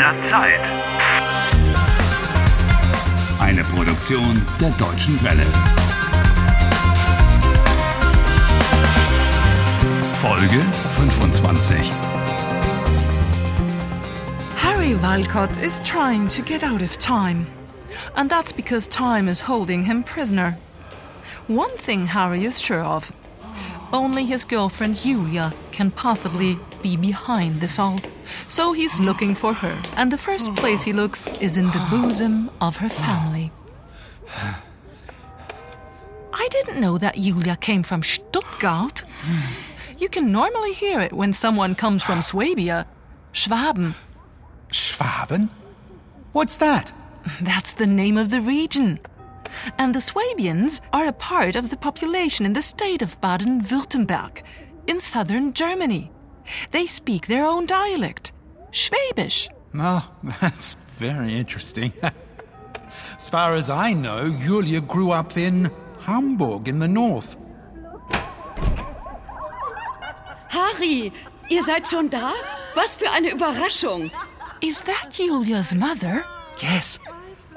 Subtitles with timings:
[0.00, 0.60] der Zeit.
[3.38, 5.44] Eine Produktion der Deutschen Welle.
[10.22, 10.62] Folge
[10.96, 11.92] 25.
[14.56, 17.46] Harry Walcott is trying to get out of time.
[18.16, 20.56] And that's because time is holding him prisoner.
[21.46, 23.12] One thing Harry is sure of
[23.92, 28.00] only his girlfriend Julia can possibly be behind this all.
[28.48, 32.50] So he's looking for her, and the first place he looks is in the bosom
[32.60, 33.50] of her family.
[36.32, 39.04] I didn't know that Julia came from Stuttgart.
[39.98, 42.86] You can normally hear it when someone comes from Swabia.
[43.32, 43.94] Schwaben.
[44.70, 45.50] Schwaben?
[46.32, 46.92] What's that?
[47.40, 49.00] That's the name of the region.
[49.78, 54.42] And the Swabians are a part of the population in the state of Baden Württemberg,
[54.86, 56.10] in southern Germany.
[56.70, 58.32] They speak their own dialect,
[58.72, 59.48] Schwäbisch.
[59.74, 60.08] Oh,
[60.40, 61.92] that's very interesting.
[63.16, 67.36] as far as I know, Julia grew up in Hamburg in the north.
[70.48, 71.12] Harry,
[71.48, 72.32] ihr seid schon da?
[72.74, 74.10] Was für eine Überraschung.
[74.60, 76.24] Is that Julia's mother?
[76.60, 76.98] Yes.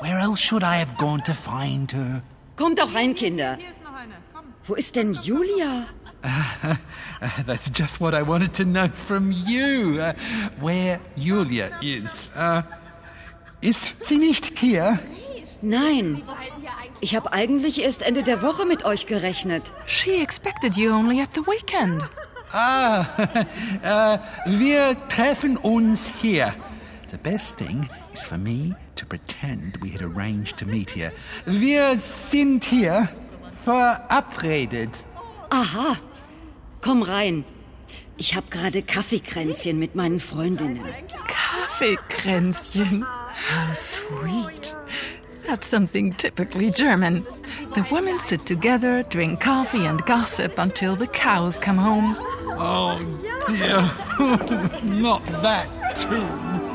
[0.00, 2.22] Where else should I have gone to find her?
[2.56, 3.58] Kommt doch rein, Kinder.
[4.66, 5.86] Wo ist denn Julia?
[6.24, 6.74] Uh,
[7.46, 10.00] that's just what I wanted to know from you.
[10.00, 10.12] Uh,
[10.60, 12.30] where Julia is.
[12.36, 12.62] Uh,
[13.60, 14.98] ist sie nicht hier?
[15.62, 16.22] Nein.
[17.00, 19.72] Ich habe eigentlich erst Ende der Woche mit euch gerechnet.
[19.86, 22.02] She expected you only at the weekend.
[22.52, 23.04] Ah,
[23.84, 26.54] uh, wir treffen uns hier.
[27.10, 31.12] The best thing is for me to pretend we had arranged to meet here.
[31.46, 33.08] Wir sind hier
[33.64, 35.06] verabredet.
[35.50, 35.96] Aha.
[36.80, 37.44] Komm rein.
[38.16, 40.84] Ich habe gerade Kaffeekränzchen mit meinen Freundinnen.
[41.28, 43.04] Kaffeekränzchen?
[43.04, 44.76] How sweet.
[45.46, 47.24] That's something typically German.
[47.74, 52.16] The women sit together, drink coffee, and gossip until the cows come home.
[52.60, 52.98] Oh
[53.48, 53.80] dear.
[54.82, 56.67] Not that too.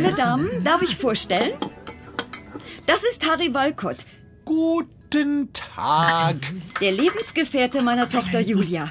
[0.00, 1.58] Meine Damen, darf ich vorstellen?
[2.86, 4.06] Das ist Harry Walcott,
[4.44, 6.36] Guten Tag.
[6.80, 8.88] der Lebensgefährte meiner Tochter Julia.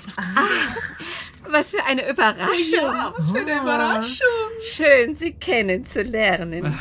[1.49, 3.13] Was für eine Überraschung.
[3.15, 4.27] was für eine Überraschung.
[4.69, 6.77] Schön, Sie kennenzulernen.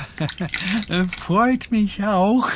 [0.89, 2.49] Äh, Freut mich auch.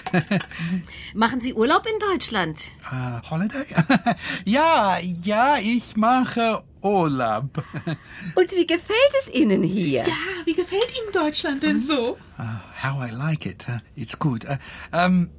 [1.14, 2.58] Machen Sie Urlaub in Deutschland?
[2.90, 3.64] Uh, holiday?
[4.44, 7.62] ja, ja, ich mache Urlaub.
[8.34, 10.02] Und wie gefällt es Ihnen hier?
[10.02, 10.14] Ja,
[10.44, 12.16] wie gefällt Ihnen Deutschland denn so?
[12.38, 12.42] Uh,
[12.82, 13.66] how I like it.
[13.68, 14.44] Uh, it's good.
[14.44, 14.56] Uh,
[14.96, 15.30] um,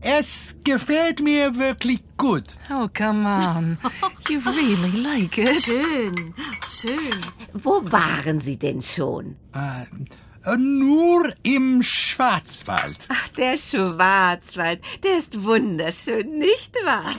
[0.00, 2.56] es gefällt mir wirklich gut.
[2.70, 3.78] Oh, come on.
[4.28, 5.62] You really like it.
[5.62, 6.14] Schön,
[6.70, 7.10] schön.
[7.52, 9.36] Wo waren Sie denn schon?
[9.54, 9.86] Uh, äh,
[10.56, 13.06] nur im Schwarzwald.
[13.08, 17.14] Ach, der Schwarzwald, der ist wunderschön, nicht wahr?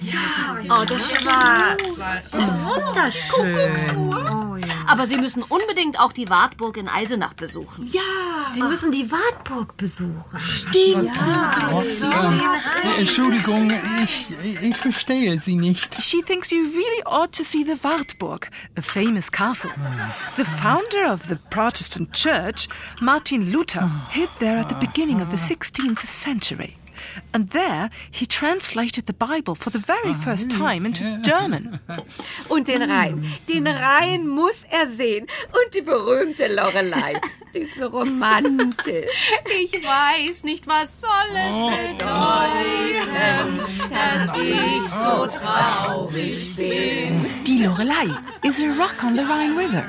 [0.70, 2.34] Oh, der Schwarzwald.
[2.64, 4.51] Wunderschön.
[4.88, 7.88] Aber Sie müssen unbedingt auch die Wartburg in Eisenach besuchen.
[7.92, 8.02] Ja.
[8.48, 10.40] Sie müssen die Wartburg besuchen.
[10.40, 11.12] Stimmt.
[12.02, 12.42] Ähm,
[12.98, 13.72] Entschuldigung,
[14.04, 14.28] ich,
[14.62, 16.02] ich verstehe Sie nicht.
[16.02, 19.72] She thinks you really ought to see the Wartburg, a famous castle.
[20.36, 22.68] The founder of the Protestant church,
[23.00, 26.78] Martin Luther, hid there at the beginning of the 16th century.
[27.32, 31.80] And there he translated the Bible for the very first time into German.
[32.50, 35.28] Und den Rhein, den Rhein muss er sehen.
[35.52, 37.20] Und die berühmte Lorelei,
[37.54, 39.32] die ist so romantisch.
[39.62, 42.71] Ich weiß nicht, was soll es bedeuten,
[44.32, 47.26] dass ich so traurig bin.
[47.44, 48.08] Die Lorelei
[48.44, 49.84] is a rock on the Rhine River.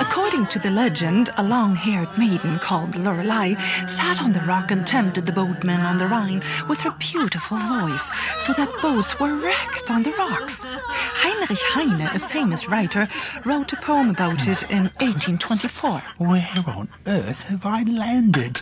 [0.00, 3.54] According to the legend, a long-haired maiden called Lorelei
[3.86, 8.10] sat on the rock and tempted the boatmen on the Rhine with her beautiful voice,
[8.38, 10.64] so that boats were wrecked on the rocks.
[10.64, 13.08] Heinrich Heine, a famous writer,
[13.44, 16.02] wrote a poem about it in 1824.
[16.18, 18.60] Where on earth have I landed?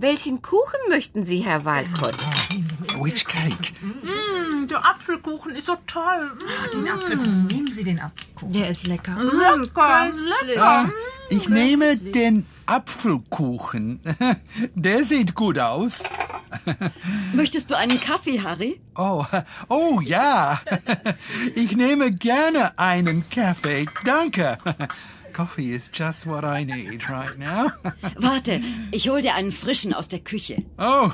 [0.00, 2.14] Welchen Kuchen möchten Sie, Herr Walcott?
[3.00, 3.74] Which cake?
[4.68, 6.32] Mm, der Apfelkuchen ist so toll.
[6.72, 8.00] Den Apfelkuchen, nehmen Sie den.
[8.00, 8.52] Apfelkuchen.
[8.52, 9.16] Der ist lecker.
[9.22, 10.10] Lecker,
[10.44, 10.92] lecker.
[11.30, 14.00] Ich nehme den Apfelkuchen.
[14.74, 16.04] Der sieht gut aus.
[17.34, 18.80] Möchtest du einen Kaffee, Harry?
[18.96, 19.24] Oh,
[19.68, 20.60] oh ja.
[21.54, 23.86] Ich nehme gerne einen Kaffee.
[24.04, 24.58] Danke.
[25.32, 27.70] Coffee is just what I need right now.
[28.16, 28.60] Warte,
[28.90, 30.64] ich hol dir einen frischen aus der Küche.
[30.78, 31.10] Oh,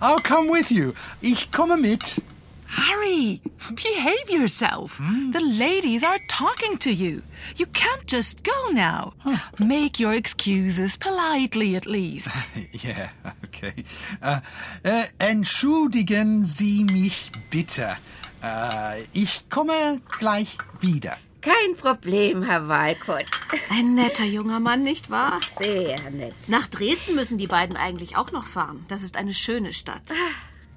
[0.00, 0.92] I'll come with you.
[1.20, 2.20] Ich komme mit.
[2.68, 3.40] Harry,
[3.74, 4.98] behave yourself.
[5.32, 7.22] The ladies are talking to you.
[7.56, 9.12] You can't just go now.
[9.58, 12.32] Make your excuses politely, at least.
[12.84, 13.08] Yeah,
[13.44, 13.84] okay.
[14.20, 14.40] Äh,
[14.82, 17.96] äh, entschuldigen Sie mich bitte.
[18.42, 21.16] Äh, ich komme gleich wieder.
[21.40, 23.26] Kein Problem, Herr Walcott.
[23.70, 25.40] Ein netter junger Mann, nicht wahr?
[25.60, 26.34] Sehr nett.
[26.48, 28.84] Nach Dresden müssen die beiden eigentlich auch noch fahren.
[28.88, 30.02] Das ist eine schöne Stadt.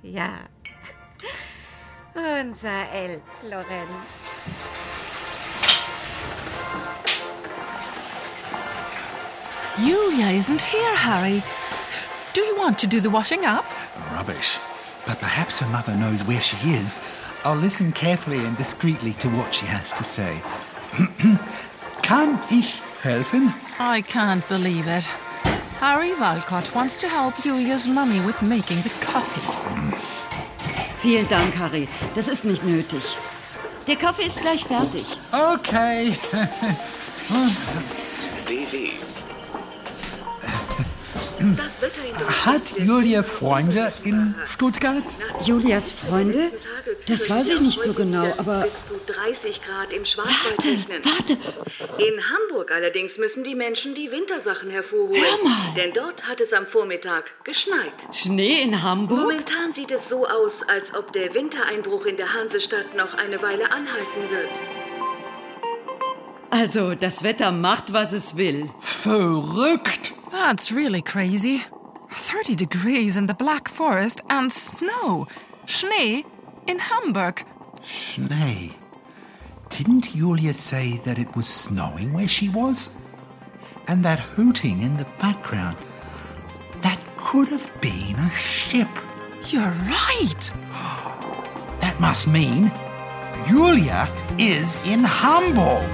[0.04, 0.30] Ja.
[2.16, 3.90] Unser El Lorenz.
[9.78, 11.42] Julia isn't here, Harry.
[12.34, 13.66] Do you want to do the washing up?
[14.12, 14.60] Rubbish.
[15.06, 17.02] But perhaps her mother knows where she is.
[17.46, 20.42] I'll listen carefully and discreetly to what she has to say.
[22.02, 23.54] Kann ich helfen?
[23.80, 25.06] I can't believe it.
[25.80, 29.59] Harry Walcott wants to help Julia's mummy with making the coffee.
[31.02, 31.88] Vielen Dank, Harry.
[32.16, 33.02] Das ist nicht nötig.
[33.88, 35.06] Der Kaffee ist gleich fertig.
[35.32, 36.14] Okay.
[42.46, 45.06] Hat Julia Freunde in Stuttgart?
[45.46, 46.52] Julias Freunde?
[47.10, 51.02] Das weiß ich nicht so genau, aber Bis zu 30 Grad im Schwarzwald warte, rechnen.
[51.04, 51.34] warte.
[51.98, 55.16] In Hamburg allerdings müssen die Menschen die Wintersachen hervorholen.
[55.20, 55.74] Hör mal.
[55.76, 57.94] Denn dort hat es am Vormittag geschneit.
[58.12, 59.20] Schnee in Hamburg?
[59.22, 63.72] Momentan sieht es so aus, als ob der Wintereinbruch in der Hansestadt noch eine Weile
[63.72, 64.50] anhalten wird.
[66.52, 68.70] Also, das Wetter macht, was es will.
[68.80, 70.14] Verrückt.
[70.32, 71.62] That's really crazy.
[72.10, 75.28] 30 degrees in the Black Forest and snow.
[75.68, 76.26] Schnee
[76.70, 77.44] in Hamburg.
[77.82, 78.78] Schnee.
[79.70, 83.08] Didn't Julia say that it was snowing where she was?
[83.88, 85.78] And that hooting in the background.
[86.82, 88.90] That could have been a ship.
[89.48, 90.54] You're right.
[91.80, 92.72] That must mean
[93.48, 94.08] Julia
[94.38, 95.90] is in Hamburg.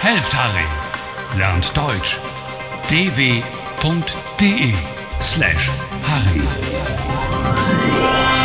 [0.00, 0.89] Helft Harry.
[1.36, 2.18] Lernt Deutsch.
[2.88, 4.74] dw.de
[5.20, 5.70] slash
[6.02, 8.39] Harry.